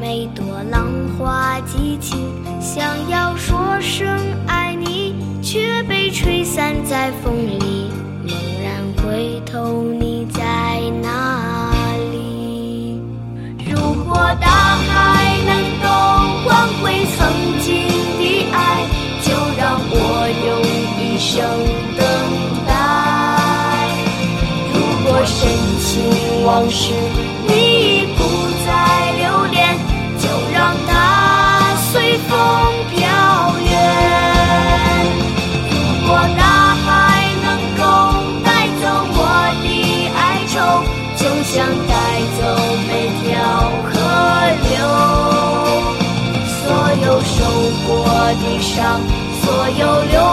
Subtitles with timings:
[0.00, 2.18] 每朵浪花记清。
[2.58, 4.08] 想要说声
[4.46, 7.90] 爱你，却被吹散在风里。
[8.24, 10.40] 猛然回头，你在
[11.02, 11.42] 哪
[12.12, 12.98] 里？
[13.66, 15.88] 如果大海能够
[16.44, 17.18] 换回曾
[17.60, 17.86] 经
[18.18, 18.86] 的爱，
[19.20, 19.94] 就让我
[20.46, 20.48] 用
[20.98, 21.44] 一生
[21.98, 22.00] 等
[22.66, 22.68] 待。
[24.72, 25.36] 如果深
[25.78, 25.90] 情
[26.44, 26.94] 往事
[27.46, 27.69] 你
[49.42, 50.29] 所有流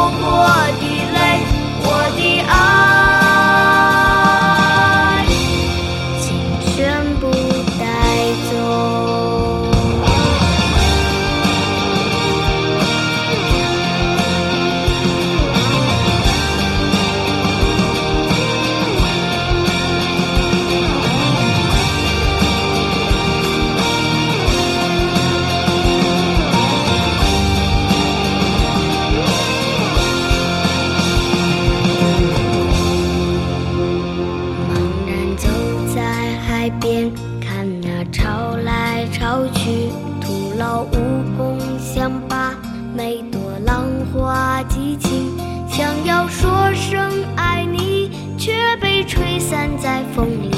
[36.68, 39.88] 海边，看那潮来潮去，
[40.20, 40.98] 徒劳无
[41.38, 42.54] 功，想把
[42.94, 45.32] 每朵浪花记清。
[45.70, 48.52] 想要说声爱你，却
[48.82, 50.52] 被吹散在风里。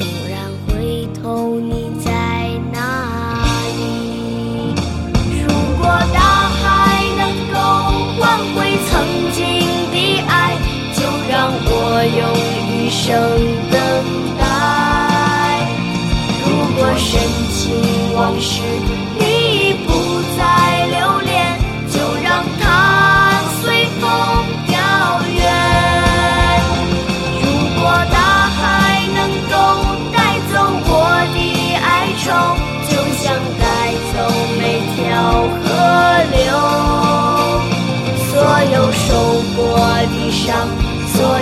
[0.00, 2.10] 蓦然回头，你在
[2.72, 3.44] 哪
[3.78, 4.74] 里？
[5.46, 5.46] 如
[5.78, 7.56] 果大海能够
[8.18, 9.44] 换回曾经
[9.92, 9.96] 的
[10.26, 10.56] 爱，
[10.92, 12.34] 就让我用
[12.66, 13.14] 一生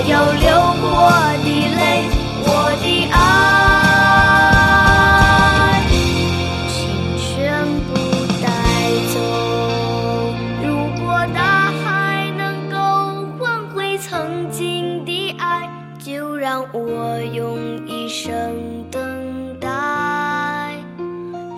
[0.07, 0.49] 有流
[0.83, 1.11] 过
[1.43, 2.05] 的泪，
[2.43, 2.47] 我
[2.83, 3.17] 的爱，
[6.69, 6.77] 请
[7.17, 7.25] 全
[7.89, 7.91] 部
[8.43, 8.45] 带
[9.15, 9.17] 走。
[10.63, 10.67] 如
[11.03, 11.05] 果
[11.35, 11.41] 大
[11.83, 11.85] 海
[12.37, 12.77] 能够
[13.39, 19.69] 换回曾经的爱，就让我用一生等待。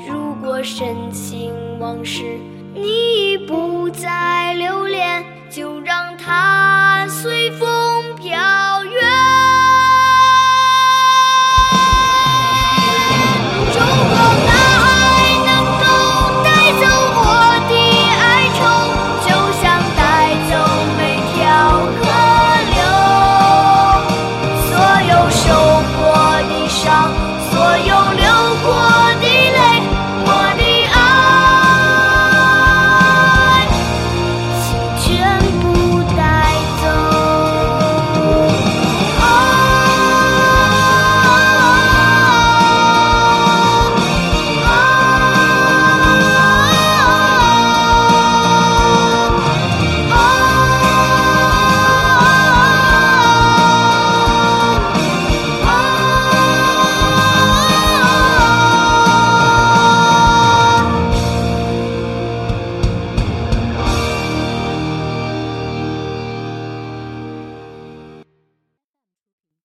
[0.09, 2.23] 如果深情往事
[2.73, 7.69] 你已不再留恋，就让它随风